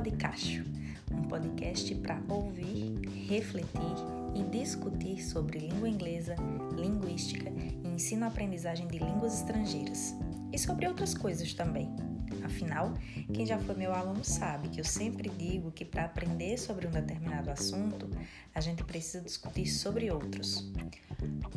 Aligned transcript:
Podcacho, 0.00 0.64
um 1.12 1.24
podcast 1.24 1.94
para 1.96 2.18
ouvir, 2.26 2.98
refletir 3.28 3.94
e 4.34 4.42
discutir 4.44 5.22
sobre 5.22 5.58
língua 5.58 5.90
inglesa, 5.90 6.36
linguística 6.74 7.50
e 7.50 7.86
ensino-aprendizagem 7.86 8.88
de 8.88 8.98
línguas 8.98 9.34
estrangeiras. 9.34 10.14
E 10.50 10.58
sobre 10.58 10.88
outras 10.88 11.12
coisas 11.12 11.52
também. 11.52 11.94
Afinal, 12.42 12.94
quem 13.34 13.44
já 13.44 13.58
foi 13.58 13.74
meu 13.74 13.92
aluno 13.92 14.24
sabe 14.24 14.70
que 14.70 14.80
eu 14.80 14.84
sempre 14.86 15.28
digo 15.28 15.70
que 15.70 15.84
para 15.84 16.06
aprender 16.06 16.56
sobre 16.56 16.86
um 16.86 16.90
determinado 16.90 17.50
assunto, 17.50 18.08
a 18.54 18.60
gente 18.62 18.82
precisa 18.82 19.22
discutir 19.22 19.66
sobre 19.66 20.10
outros. 20.10 20.72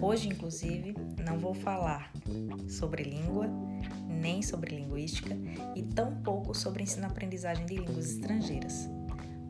Hoje, 0.02 0.28
inclusive, 0.28 0.94
não 1.26 1.40
vou 1.40 1.54
falar 1.54 2.12
sobre 2.68 3.04
língua, 3.04 3.48
nem 4.24 4.42
sobre 4.42 4.74
linguística 4.74 5.36
e 5.76 5.84
tampouco 5.84 6.56
sobre 6.56 6.82
ensino-aprendizagem 6.82 7.66
de 7.66 7.76
línguas 7.76 8.10
estrangeiras. 8.10 8.88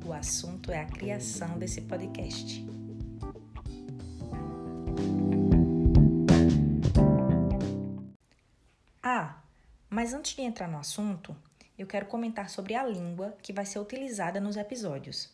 O 0.04 0.12
assunto 0.12 0.72
é 0.72 0.80
a 0.80 0.86
criação 0.86 1.60
desse 1.60 1.82
podcast. 1.82 2.66
Ah, 9.04 9.44
mas 9.92 10.12
antes 10.12 10.36
de 10.36 10.42
entrar 10.42 10.68
no 10.68 10.80
assunto, 10.80 11.36
eu 11.78 11.86
quero 11.86 12.08
comentar 12.08 12.50
sobre 12.50 12.74
a 12.74 12.84
língua 12.84 13.38
que 13.44 13.54
vai 13.54 13.68
ser 13.68 13.78
utilizada 13.78 14.42
nos 14.42 14.58
episódios. 14.58 15.30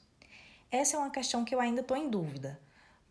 Essa 0.70 0.98
é 0.98 1.00
uma 1.00 1.12
questão 1.12 1.46
que 1.46 1.56
eu 1.56 1.62
ainda 1.62 1.80
estou 1.80 1.96
em 1.96 2.10
dúvida, 2.10 2.60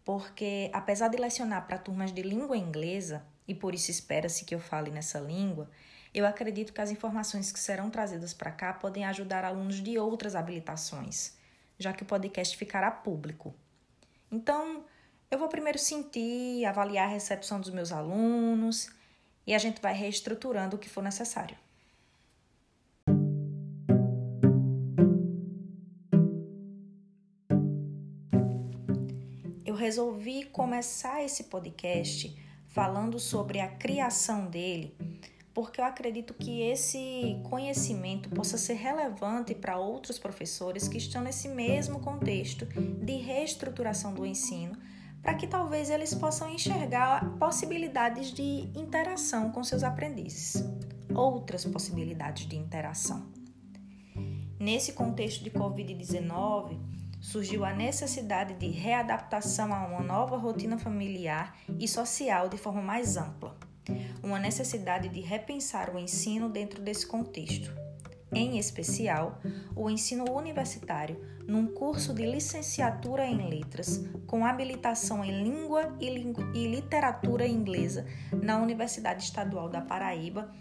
porque 0.04 0.70
apesar 0.74 1.08
de 1.08 1.16
lecionar 1.16 1.66
para 1.66 1.78
turmas 1.78 2.12
de 2.12 2.20
língua 2.20 2.56
inglesa, 2.56 3.24
e 3.48 3.54
por 3.54 3.74
isso 3.74 3.90
espera-se 3.90 4.44
que 4.44 4.54
eu 4.54 4.60
fale 4.60 4.90
nessa 4.90 5.18
língua, 5.18 5.70
eu 6.12 6.26
acredito 6.26 6.72
que 6.72 6.80
as 6.80 6.90
informações 6.90 7.52
que 7.52 7.58
serão 7.58 7.90
trazidas 7.90 8.32
para 8.32 8.50
cá 8.50 8.72
podem 8.72 9.04
ajudar 9.04 9.44
alunos 9.44 9.76
de 9.76 9.98
outras 9.98 10.34
habilitações, 10.34 11.36
já 11.78 11.92
que 11.92 12.02
o 12.02 12.06
podcast 12.06 12.56
ficará 12.56 12.90
público. 12.90 13.54
Então, 14.30 14.84
eu 15.30 15.38
vou 15.38 15.48
primeiro 15.48 15.78
sentir, 15.78 16.64
avaliar 16.64 17.06
a 17.06 17.12
recepção 17.12 17.60
dos 17.60 17.70
meus 17.70 17.92
alunos 17.92 18.90
e 19.46 19.54
a 19.54 19.58
gente 19.58 19.80
vai 19.80 19.94
reestruturando 19.94 20.76
o 20.76 20.78
que 20.78 20.88
for 20.88 21.02
necessário. 21.02 21.56
Eu 29.64 29.74
resolvi 29.74 30.44
começar 30.44 31.22
esse 31.22 31.44
podcast 31.44 32.34
falando 32.68 33.18
sobre 33.18 33.60
a 33.60 33.68
criação 33.68 34.46
dele, 34.46 34.94
porque 35.60 35.80
eu 35.80 35.84
acredito 35.84 36.34
que 36.34 36.60
esse 36.60 37.36
conhecimento 37.50 38.28
possa 38.28 38.56
ser 38.56 38.74
relevante 38.74 39.56
para 39.56 39.76
outros 39.76 40.16
professores 40.16 40.86
que 40.86 40.98
estão 40.98 41.20
nesse 41.20 41.48
mesmo 41.48 41.98
contexto 41.98 42.64
de 42.64 43.16
reestruturação 43.16 44.14
do 44.14 44.24
ensino 44.24 44.78
para 45.20 45.34
que 45.34 45.48
talvez 45.48 45.90
eles 45.90 46.14
possam 46.14 46.48
enxergar 46.48 47.36
possibilidades 47.40 48.32
de 48.32 48.70
interação 48.72 49.50
com 49.50 49.64
seus 49.64 49.82
aprendizes, 49.82 50.62
outras 51.12 51.64
possibilidades 51.64 52.46
de 52.46 52.54
interação. 52.54 53.26
Nesse 54.60 54.92
contexto 54.92 55.42
de 55.42 55.50
Covid-19, 55.50 56.78
surgiu 57.20 57.64
a 57.64 57.72
necessidade 57.72 58.54
de 58.54 58.68
readaptação 58.68 59.74
a 59.74 59.88
uma 59.88 60.02
nova 60.04 60.36
rotina 60.36 60.78
familiar 60.78 61.56
e 61.80 61.88
social 61.88 62.48
de 62.48 62.56
forma 62.56 62.80
mais 62.80 63.16
ampla, 63.16 63.58
uma 64.22 64.38
necessidade 64.38 65.08
de 65.08 65.20
repensar 65.20 65.94
o 65.94 65.98
ensino 65.98 66.48
dentro 66.48 66.82
desse 66.82 67.06
contexto 67.06 67.88
em 68.32 68.58
especial 68.58 69.40
o 69.74 69.88
ensino 69.88 70.30
universitário, 70.30 71.20
num 71.46 71.66
curso 71.66 72.12
de 72.12 72.26
licenciatura 72.26 73.26
em 73.26 73.48
letras 73.48 74.04
com 74.26 74.44
habilitação 74.44 75.24
em 75.24 75.42
língua 75.42 75.96
e, 76.00 76.68
literatura 76.68 77.46
inglesa 77.46 78.06
na 78.42 78.60
Universidade 78.60 79.24
Estadual 79.24 79.68
da 79.68 79.80
Paraíba, 79.80 80.52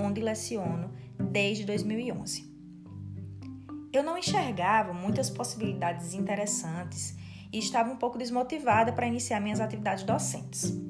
onde 0.00 0.20
leciono 0.20 0.92
desde 1.18 1.64
2011. 1.64 2.54
Eu 3.92 4.02
não 4.02 4.18
enxergava 4.18 4.92
muitas 4.92 5.30
possibilidades 5.30 6.14
interessantes 6.14 7.16
e 7.52 7.58
estava 7.58 7.90
um 7.90 7.96
pouco 7.96 8.18
desmotivada 8.18 8.92
para 8.92 9.06
iniciar 9.06 9.40
minhas 9.40 9.60
atividades 9.60 10.04
docentes. 10.04 10.85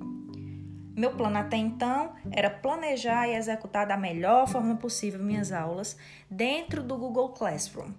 Meu 0.96 1.10
plano 1.10 1.36
até 1.36 1.58
então 1.58 2.14
era 2.30 2.48
planejar 2.48 3.28
e 3.28 3.34
executar 3.34 3.86
da 3.86 3.98
melhor 3.98 4.48
forma 4.48 4.76
possível 4.76 5.22
minhas 5.22 5.52
aulas 5.52 5.94
dentro 6.30 6.82
do 6.82 6.96
Google 6.96 7.34
Classroom, 7.34 7.92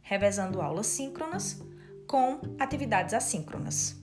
revezando 0.00 0.62
aulas 0.62 0.86
síncronas 0.86 1.60
com 2.06 2.38
atividades 2.56 3.12
assíncronas. 3.12 4.00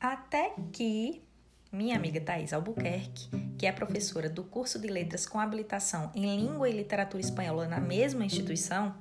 Até 0.00 0.54
que 0.72 1.27
minha 1.78 1.94
amiga 1.94 2.20
Thais 2.20 2.52
Albuquerque, 2.52 3.28
que 3.56 3.64
é 3.64 3.70
professora 3.70 4.28
do 4.28 4.42
curso 4.42 4.80
de 4.80 4.88
letras 4.88 5.24
com 5.24 5.38
habilitação 5.38 6.10
em 6.12 6.36
língua 6.36 6.68
e 6.68 6.72
literatura 6.72 7.20
espanhola 7.20 7.68
na 7.68 7.78
mesma 7.78 8.24
instituição, 8.24 8.96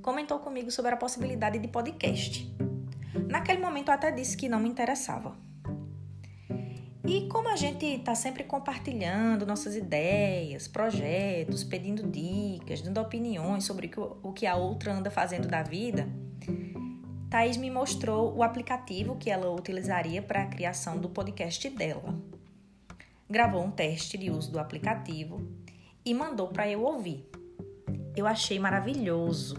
comentou 0.00 0.38
comigo 0.38 0.70
sobre 0.70 0.94
a 0.94 0.96
possibilidade 0.96 1.58
de 1.58 1.68
podcast. 1.68 2.50
Naquele 3.28 3.60
momento 3.60 3.88
eu 3.88 3.94
até 3.94 4.10
disse 4.10 4.34
que 4.34 4.48
não 4.48 4.58
me 4.58 4.66
interessava. 4.66 5.36
E 7.06 7.28
como 7.28 7.50
a 7.50 7.56
gente 7.56 7.84
está 7.84 8.14
sempre 8.14 8.44
compartilhando 8.44 9.44
nossas 9.44 9.76
ideias, 9.76 10.66
projetos, 10.66 11.64
pedindo 11.64 12.02
dicas, 12.02 12.80
dando 12.80 12.98
opiniões 12.98 13.64
sobre 13.64 13.90
o 14.22 14.32
que 14.32 14.46
a 14.46 14.56
outra 14.56 14.94
anda 14.94 15.10
fazendo 15.10 15.46
da 15.48 15.62
vida, 15.62 16.08
Thaís 17.28 17.56
me 17.56 17.70
mostrou 17.70 18.36
o 18.36 18.42
aplicativo 18.42 19.16
que 19.16 19.30
ela 19.30 19.50
utilizaria 19.50 20.22
para 20.22 20.42
a 20.42 20.46
criação 20.46 20.98
do 20.98 21.08
podcast 21.08 21.68
dela. 21.70 22.14
Gravou 23.28 23.64
um 23.64 23.70
teste 23.70 24.16
de 24.16 24.30
uso 24.30 24.52
do 24.52 24.60
aplicativo 24.60 25.40
e 26.04 26.14
mandou 26.14 26.48
para 26.48 26.68
eu 26.68 26.82
ouvir. 26.82 27.28
Eu 28.16 28.28
achei 28.28 28.60
maravilhoso. 28.60 29.56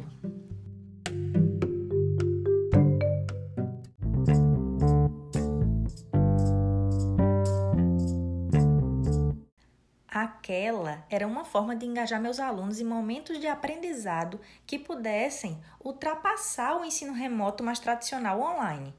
Aquela 10.20 11.06
era 11.12 11.28
uma 11.28 11.46
forma 11.46 11.76
de 11.76 11.86
engajar 11.86 12.20
meus 12.20 12.40
alunos 12.40 12.80
em 12.80 12.84
momentos 12.84 13.40
de 13.40 13.46
aprendizado 13.46 14.42
que 14.66 14.80
pudessem 14.80 15.62
ultrapassar 15.80 16.76
o 16.76 16.84
ensino 16.84 17.14
remoto 17.14 17.64
mais 17.64 17.78
tradicional 17.78 18.42
online. 18.42 18.96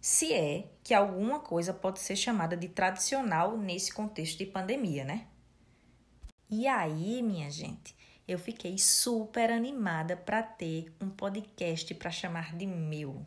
Se 0.00 0.32
é 0.32 0.70
que 0.82 0.94
alguma 0.94 1.40
coisa 1.40 1.74
pode 1.74 2.00
ser 2.00 2.16
chamada 2.16 2.56
de 2.56 2.68
tradicional 2.68 3.58
nesse 3.58 3.92
contexto 3.92 4.38
de 4.38 4.46
pandemia, 4.46 5.04
né? 5.04 5.26
E 6.48 6.66
aí, 6.66 7.22
minha 7.22 7.50
gente, 7.50 7.94
eu 8.26 8.38
fiquei 8.38 8.78
super 8.78 9.50
animada 9.50 10.16
para 10.16 10.42
ter 10.42 10.90
um 10.98 11.10
podcast 11.10 11.94
para 11.96 12.10
chamar 12.10 12.56
de 12.56 12.64
meu. 12.64 13.26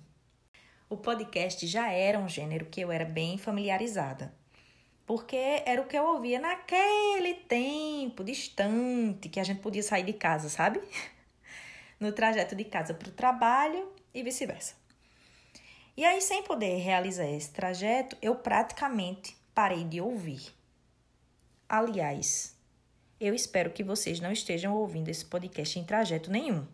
O 0.90 0.98
podcast 0.98 1.68
já 1.68 1.92
era 1.92 2.18
um 2.18 2.28
gênero 2.28 2.66
que 2.66 2.82
eu 2.82 2.92
era 2.92 3.06
bem 3.06 3.38
familiarizada 3.38 4.39
porque 5.10 5.64
era 5.66 5.82
o 5.82 5.88
que 5.88 5.98
eu 5.98 6.06
ouvia 6.06 6.40
naquele 6.40 7.34
tempo 7.34 8.24
distante 8.24 9.28
que 9.28 9.40
a 9.40 9.44
gente 9.44 9.60
podia 9.60 9.82
sair 9.82 10.04
de 10.04 10.14
casa, 10.14 10.50
sabe? 10.50 10.80
No 12.00 12.14
trajeto 12.14 12.56
de 12.56 12.64
casa 12.64 12.94
para 12.94 13.10
o 13.10 13.12
trabalho 13.12 13.92
e 14.14 14.24
vice-versa. 14.24 14.74
E 15.98 16.06
aí, 16.06 16.22
sem 16.22 16.44
poder 16.44 16.78
realizar 16.78 17.26
esse 17.26 17.52
trajeto, 17.52 18.16
eu 18.22 18.36
praticamente 18.36 19.36
parei 19.54 19.84
de 19.84 20.00
ouvir. 20.00 20.54
Aliás, 21.68 22.56
eu 23.20 23.34
espero 23.34 23.72
que 23.72 23.84
vocês 23.84 24.22
não 24.22 24.32
estejam 24.32 24.74
ouvindo 24.74 25.10
esse 25.10 25.26
podcast 25.26 25.78
em 25.78 25.84
trajeto 25.84 26.32
nenhum. 26.32 26.66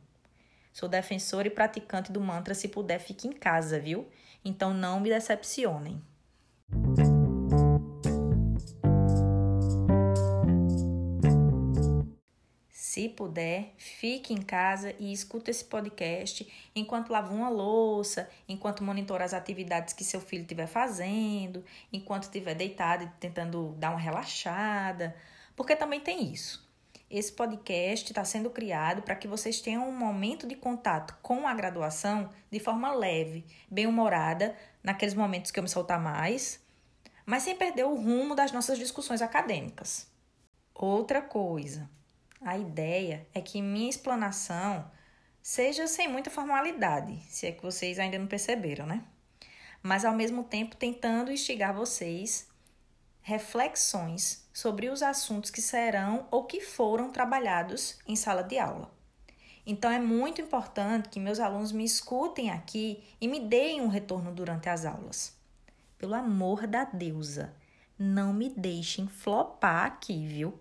Sou 0.72 0.88
defensora 0.88 1.48
e 1.48 1.52
praticante 1.52 2.12
do 2.12 2.22
mantra 2.22 2.54
se 2.54 2.68
puder 2.68 3.00
fique 3.00 3.28
em 3.28 3.32
casa, 3.32 3.80
viu? 3.80 4.08
Então 4.44 4.74
não 4.76 5.00
me 5.00 5.10
decepcionem. 5.10 6.00
Se 12.96 13.10
puder, 13.10 13.74
fique 13.78 14.34
em 14.34 14.42
casa 14.42 14.96
e 14.98 15.12
escuta 15.12 15.52
esse 15.52 15.66
podcast 15.66 16.48
enquanto 16.74 17.10
lava 17.10 17.34
uma 17.34 17.50
louça, 17.50 18.30
enquanto 18.48 18.86
monitora 18.86 19.26
as 19.26 19.34
atividades 19.34 19.94
que 19.94 20.02
seu 20.02 20.22
filho 20.22 20.44
estiver 20.44 20.66
fazendo, 20.66 21.62
enquanto 21.92 22.24
estiver 22.24 22.56
deitado 22.56 23.04
e 23.04 23.08
tentando 23.20 23.76
dar 23.78 23.90
uma 23.90 24.00
relaxada, 24.00 25.14
porque 25.58 25.76
também 25.76 26.00
tem 26.00 26.32
isso. 26.32 26.66
Esse 27.12 27.34
podcast 27.34 28.10
está 28.10 28.24
sendo 28.24 28.50
criado 28.50 29.02
para 29.02 29.18
que 29.18 29.28
vocês 29.28 29.60
tenham 29.60 29.90
um 29.90 29.92
momento 29.92 30.48
de 30.48 30.56
contato 30.56 31.18
com 31.22 31.46
a 31.46 31.54
graduação 31.54 32.30
de 32.50 32.62
forma 32.62 32.94
leve, 32.94 33.46
bem-humorada, 33.70 34.56
naqueles 34.82 35.16
momentos 35.16 35.52
que 35.52 35.60
eu 35.60 35.64
me 35.64 35.68
soltar 35.68 36.00
mais, 36.00 36.64
mas 37.26 37.44
sem 37.44 37.58
perder 37.58 37.84
o 37.84 37.96
rumo 37.96 38.36
das 38.36 38.54
nossas 38.54 38.78
discussões 38.78 39.22
acadêmicas. 39.22 40.10
Outra 40.74 41.22
coisa, 41.22 41.90
a 42.46 42.56
ideia 42.60 43.28
é 43.34 43.42
que 43.42 43.60
minha 43.60 43.90
explanação 43.90 44.90
seja 45.42 45.88
sem 45.88 46.08
muita 46.08 46.30
formalidade, 46.30 47.20
se 47.28 47.48
é 47.48 47.52
que 47.52 47.64
vocês 47.64 47.98
ainda 47.98 48.20
não 48.20 48.28
perceberam, 48.28 48.86
né? 48.86 49.04
Mas 49.82 50.06
ao 50.06 50.14
mesmo 50.14 50.44
tempo 50.44 50.76
tentando 50.76 51.32
instigar 51.32 51.74
vocês 51.74 52.48
reflexões 53.22 54.48
sobre 54.54 54.90
os 54.90 55.02
assuntos 55.02 55.50
que 55.50 55.60
serão 55.60 56.28
ou 56.30 56.44
que 56.44 56.62
foram 56.62 57.12
trabalhados 57.12 57.98
em 58.08 58.16
sala 58.16 58.44
de 58.44 58.60
aula. 58.60 58.94
Então 59.66 59.90
é 59.90 60.00
muito 60.00 60.40
importante 60.40 61.10
que 61.10 61.20
meus 61.20 61.40
alunos 61.40 61.72
me 61.72 61.84
escutem 61.84 62.52
aqui 62.52 63.04
e 63.20 63.28
me 63.28 63.40
deem 63.40 63.82
um 63.82 63.88
retorno 63.88 64.32
durante 64.32 64.70
as 64.70 64.86
aulas. 64.86 65.36
Pelo 65.98 66.14
amor 66.14 66.68
da 66.68 66.84
deusa, 66.84 67.56
não 67.98 68.32
me 68.32 68.50
deixem 68.50 69.08
flopar 69.08 69.86
aqui, 69.86 70.28
viu? 70.28 70.60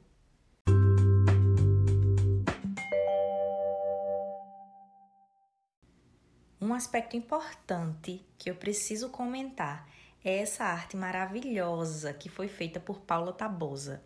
Um 6.64 6.72
aspecto 6.72 7.14
importante 7.14 8.24
que 8.38 8.48
eu 8.48 8.54
preciso 8.54 9.10
comentar 9.10 9.86
é 10.24 10.38
essa 10.38 10.64
arte 10.64 10.96
maravilhosa 10.96 12.14
que 12.14 12.30
foi 12.30 12.48
feita 12.48 12.80
por 12.80 13.02
Paula 13.02 13.34
Tabosa, 13.34 14.02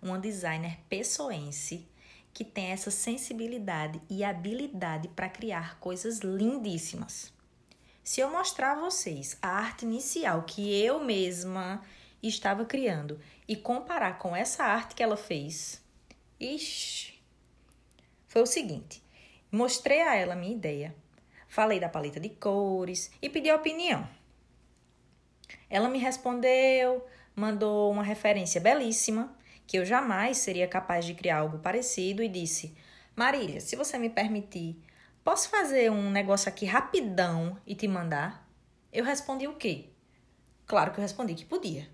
uma 0.00 0.18
designer 0.18 0.78
pessoense 0.88 1.86
que 2.32 2.42
tem 2.42 2.68
essa 2.68 2.90
sensibilidade 2.90 4.00
e 4.08 4.24
habilidade 4.24 5.08
para 5.08 5.28
criar 5.28 5.78
coisas 5.78 6.20
lindíssimas. 6.20 7.34
Se 8.02 8.22
eu 8.22 8.30
mostrar 8.30 8.72
a 8.72 8.80
vocês 8.80 9.36
a 9.42 9.48
arte 9.48 9.84
inicial 9.84 10.44
que 10.44 10.74
eu 10.82 11.04
mesma 11.04 11.84
estava 12.22 12.64
criando 12.64 13.20
e 13.46 13.54
comparar 13.54 14.16
com 14.16 14.34
essa 14.34 14.64
arte 14.64 14.94
que 14.94 15.02
ela 15.02 15.18
fez, 15.18 15.82
ixi, 16.40 17.20
foi 18.26 18.40
o 18.40 18.46
seguinte: 18.46 19.02
mostrei 19.52 20.00
a 20.00 20.14
ela 20.14 20.32
a 20.32 20.36
minha 20.36 20.54
ideia, 20.54 20.96
falei 21.50 21.80
da 21.80 21.88
paleta 21.88 22.20
de 22.20 22.28
cores 22.30 23.10
e 23.20 23.28
pedi 23.28 23.50
a 23.50 23.56
opinião. 23.56 24.08
Ela 25.68 25.88
me 25.88 25.98
respondeu, 25.98 27.04
mandou 27.34 27.90
uma 27.90 28.04
referência 28.04 28.60
belíssima, 28.60 29.36
que 29.66 29.76
eu 29.76 29.84
jamais 29.84 30.38
seria 30.38 30.68
capaz 30.68 31.04
de 31.04 31.12
criar 31.12 31.38
algo 31.38 31.58
parecido, 31.58 32.22
e 32.22 32.28
disse: 32.28 32.74
Marília, 33.16 33.60
se 33.60 33.74
você 33.74 33.98
me 33.98 34.08
permitir, 34.08 34.80
posso 35.24 35.50
fazer 35.50 35.90
um 35.90 36.08
negócio 36.10 36.48
aqui 36.48 36.64
rapidão 36.64 37.58
e 37.66 37.74
te 37.74 37.88
mandar? 37.88 38.48
Eu 38.92 39.04
respondi 39.04 39.48
o 39.48 39.56
quê? 39.56 39.90
Claro 40.66 40.92
que 40.92 40.98
eu 40.98 41.02
respondi 41.02 41.34
que 41.34 41.44
podia. 41.44 41.88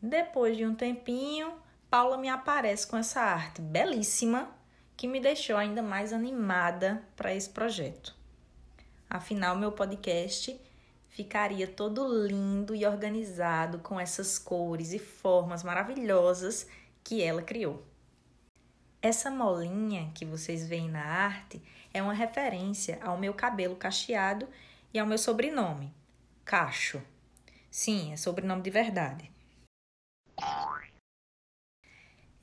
Depois 0.00 0.56
de 0.56 0.66
um 0.66 0.74
tempinho, 0.74 1.54
Paula 1.90 2.16
me 2.16 2.28
aparece 2.28 2.86
com 2.86 2.96
essa 2.96 3.20
arte 3.20 3.60
belíssima 3.60 4.50
que 4.96 5.06
me 5.06 5.20
deixou 5.20 5.56
ainda 5.56 5.82
mais 5.82 6.12
animada 6.12 7.02
para 7.16 7.34
esse 7.34 7.50
projeto. 7.50 8.14
Afinal, 9.08 9.56
meu 9.56 9.72
podcast 9.72 10.60
ficaria 11.08 11.66
todo 11.66 12.26
lindo 12.26 12.74
e 12.74 12.84
organizado 12.84 13.78
com 13.78 14.00
essas 14.00 14.38
cores 14.38 14.92
e 14.92 14.98
formas 14.98 15.62
maravilhosas 15.62 16.66
que 17.02 17.22
ela 17.22 17.42
criou. 17.42 17.84
Essa 19.00 19.30
molinha 19.30 20.10
que 20.14 20.24
vocês 20.24 20.66
veem 20.66 20.88
na 20.88 21.04
arte 21.04 21.62
é 21.92 22.02
uma 22.02 22.14
referência 22.14 22.98
ao 23.02 23.18
meu 23.18 23.34
cabelo 23.34 23.76
cacheado 23.76 24.48
e 24.92 24.98
ao 24.98 25.06
meu 25.06 25.18
sobrenome, 25.18 25.92
Cacho. 26.44 27.02
Sim, 27.70 28.12
é 28.12 28.16
sobrenome 28.16 28.62
de 28.62 28.70
verdade. 28.70 29.33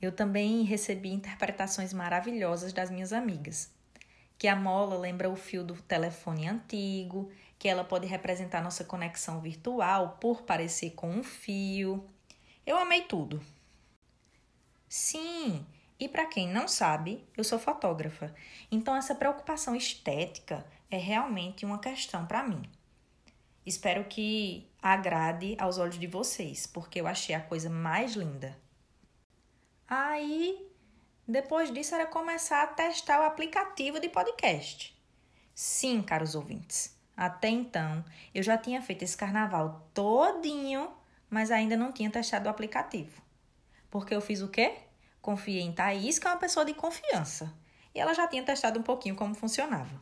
Eu 0.02 0.10
também 0.10 0.64
recebi 0.64 1.10
interpretações 1.10 1.92
maravilhosas 1.92 2.72
das 2.72 2.90
minhas 2.90 3.12
amigas. 3.12 3.72
Que 4.36 4.48
a 4.48 4.56
mola 4.56 4.98
lembra 4.98 5.30
o 5.30 5.36
fio 5.36 5.62
do 5.62 5.80
telefone 5.80 6.48
antigo, 6.48 7.30
que 7.56 7.68
ela 7.68 7.84
pode 7.84 8.08
representar 8.08 8.60
nossa 8.60 8.82
conexão 8.82 9.40
virtual 9.40 10.18
por 10.20 10.42
parecer 10.42 10.90
com 10.90 11.08
um 11.08 11.22
fio. 11.22 12.04
Eu 12.66 12.76
amei 12.76 13.02
tudo. 13.02 13.40
Sim, 14.88 15.64
e 16.00 16.08
para 16.08 16.26
quem 16.26 16.48
não 16.48 16.66
sabe, 16.66 17.24
eu 17.36 17.44
sou 17.44 17.60
fotógrafa, 17.60 18.34
então 18.72 18.96
essa 18.96 19.14
preocupação 19.14 19.76
estética 19.76 20.66
é 20.90 20.96
realmente 20.96 21.64
uma 21.64 21.78
questão 21.78 22.26
para 22.26 22.42
mim. 22.42 22.62
Espero 23.64 24.04
que 24.04 24.68
agrade 24.82 25.54
aos 25.60 25.78
olhos 25.78 25.98
de 25.98 26.08
vocês, 26.08 26.66
porque 26.66 27.00
eu 27.00 27.06
achei 27.06 27.34
a 27.34 27.40
coisa 27.40 27.70
mais 27.70 28.14
linda. 28.16 28.60
Aí, 29.94 30.72
depois 31.28 31.70
disso, 31.70 31.94
era 31.94 32.06
começar 32.06 32.62
a 32.62 32.66
testar 32.66 33.20
o 33.20 33.24
aplicativo 33.24 34.00
de 34.00 34.08
podcast. 34.08 34.98
Sim, 35.54 36.00
caros 36.00 36.34
ouvintes, 36.34 36.98
até 37.14 37.50
então, 37.50 38.02
eu 38.34 38.42
já 38.42 38.56
tinha 38.56 38.80
feito 38.80 39.02
esse 39.02 39.14
carnaval 39.14 39.86
todinho, 39.92 40.90
mas 41.28 41.50
ainda 41.50 41.76
não 41.76 41.92
tinha 41.92 42.08
testado 42.08 42.46
o 42.46 42.50
aplicativo. 42.50 43.20
Porque 43.90 44.14
eu 44.14 44.22
fiz 44.22 44.40
o 44.40 44.48
quê? 44.48 44.78
Confiei 45.20 45.60
em 45.60 45.74
Thaís, 45.74 46.18
que 46.18 46.26
é 46.26 46.30
uma 46.30 46.38
pessoa 46.38 46.64
de 46.64 46.72
confiança. 46.72 47.52
E 47.94 48.00
ela 48.00 48.14
já 48.14 48.26
tinha 48.26 48.42
testado 48.42 48.80
um 48.80 48.82
pouquinho 48.82 49.14
como 49.14 49.34
funcionava. 49.34 50.00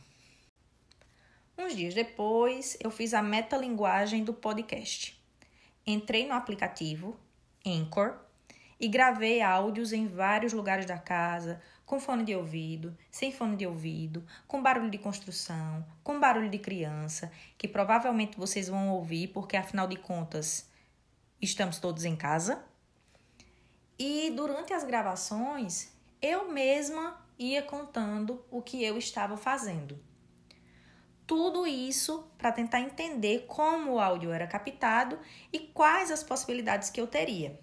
Uns 1.57 1.75
dias 1.75 1.93
depois, 1.93 2.77
eu 2.79 2.91
fiz 2.91 3.13
a 3.13 3.21
metalinguagem 3.21 4.23
do 4.23 4.33
podcast. 4.33 5.21
Entrei 5.85 6.25
no 6.25 6.33
aplicativo 6.33 7.19
Anchor 7.65 8.30
e 8.81 8.87
gravei 8.87 9.43
áudios 9.43 9.93
em 9.93 10.07
vários 10.07 10.53
lugares 10.53 10.87
da 10.87 10.97
casa, 10.97 11.61
com 11.85 11.99
fone 11.99 12.23
de 12.23 12.35
ouvido, 12.35 12.97
sem 13.11 13.31
fone 13.31 13.55
de 13.55 13.67
ouvido, 13.67 14.25
com 14.47 14.59
barulho 14.59 14.89
de 14.89 14.97
construção, 14.97 15.85
com 16.03 16.19
barulho 16.19 16.49
de 16.49 16.57
criança, 16.57 17.31
que 17.59 17.67
provavelmente 17.67 18.39
vocês 18.39 18.67
vão 18.67 18.89
ouvir, 18.89 19.27
porque 19.27 19.55
afinal 19.55 19.87
de 19.87 19.97
contas 19.97 20.67
estamos 21.39 21.77
todos 21.77 22.05
em 22.05 22.15
casa. 22.15 22.65
E 23.99 24.31
durante 24.31 24.73
as 24.73 24.83
gravações, 24.83 25.93
eu 26.19 26.51
mesma 26.51 27.23
ia 27.37 27.61
contando 27.61 28.43
o 28.49 28.63
que 28.63 28.83
eu 28.83 28.97
estava 28.97 29.37
fazendo. 29.37 30.03
Tudo 31.27 31.67
isso 31.67 32.27
para 32.35 32.51
tentar 32.51 32.81
entender 32.81 33.45
como 33.47 33.93
o 33.93 33.99
áudio 33.99 34.31
era 34.31 34.47
captado 34.47 35.19
e 35.53 35.59
quais 35.59 36.09
as 36.09 36.23
possibilidades 36.23 36.89
que 36.89 36.99
eu 36.99 37.05
teria. 37.05 37.59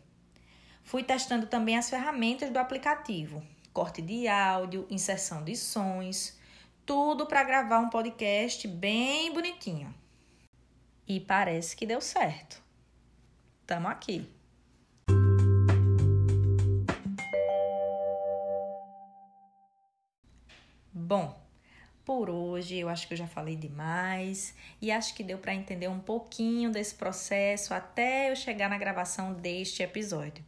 Fui 0.88 1.02
testando 1.02 1.46
também 1.46 1.76
as 1.76 1.90
ferramentas 1.90 2.48
do 2.48 2.58
aplicativo, 2.58 3.42
corte 3.74 4.00
de 4.00 4.26
áudio, 4.26 4.86
inserção 4.88 5.44
de 5.44 5.54
sons, 5.54 6.34
tudo 6.86 7.26
para 7.26 7.44
gravar 7.44 7.78
um 7.80 7.90
podcast 7.90 8.66
bem 8.66 9.30
bonitinho. 9.30 9.94
E 11.06 11.20
parece 11.20 11.76
que 11.76 11.84
deu 11.84 12.00
certo. 12.00 12.62
Tamo 13.66 13.86
aqui. 13.86 14.26
Bom, 20.90 21.38
por 22.02 22.30
hoje 22.30 22.78
eu 22.78 22.88
acho 22.88 23.06
que 23.06 23.12
eu 23.12 23.18
já 23.18 23.26
falei 23.26 23.56
demais 23.56 24.54
e 24.80 24.90
acho 24.90 25.14
que 25.14 25.22
deu 25.22 25.36
para 25.36 25.54
entender 25.54 25.88
um 25.88 26.00
pouquinho 26.00 26.70
desse 26.70 26.94
processo 26.94 27.74
até 27.74 28.30
eu 28.30 28.36
chegar 28.36 28.70
na 28.70 28.78
gravação 28.78 29.34
deste 29.34 29.82
episódio. 29.82 30.42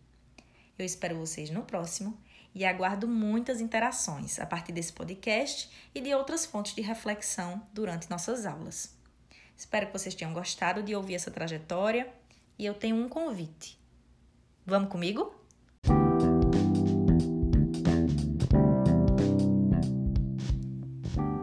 Eu 0.81 0.87
espero 0.87 1.19
vocês 1.19 1.51
no 1.51 1.63
próximo 1.63 2.17
e 2.55 2.65
aguardo 2.65 3.07
muitas 3.07 3.61
interações 3.61 4.39
a 4.39 4.47
partir 4.47 4.73
desse 4.73 4.91
podcast 4.91 5.71
e 5.95 6.01
de 6.01 6.15
outras 6.15 6.47
fontes 6.47 6.75
de 6.75 6.81
reflexão 6.81 7.61
durante 7.71 8.09
nossas 8.09 8.47
aulas. 8.47 8.97
Espero 9.55 9.89
que 9.89 9.93
vocês 9.93 10.15
tenham 10.15 10.33
gostado 10.33 10.83
de 10.83 10.97
ouvir 10.97 11.17
essa 11.17 11.31
trajetória 11.31 12.11
e 12.59 12.65
eu 12.65 12.73
tenho 12.73 12.97
um 12.97 13.11
convite. 13.11 13.79
Vamos 14.65 14.89
comigo? 14.89 15.35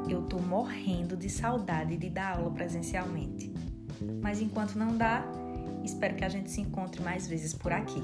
Eu 0.09 0.23
tô 0.23 0.39
morrendo 0.39 1.15
de 1.15 1.29
saudade 1.29 1.95
de 1.95 2.09
dar 2.09 2.37
aula 2.37 2.49
presencialmente. 2.49 3.53
Mas 4.19 4.41
enquanto 4.41 4.79
não 4.79 4.97
dá, 4.97 5.23
espero 5.83 6.15
que 6.15 6.25
a 6.25 6.29
gente 6.29 6.49
se 6.49 6.59
encontre 6.59 7.03
mais 7.03 7.27
vezes 7.27 7.53
por 7.53 7.71
aqui. 7.71 8.01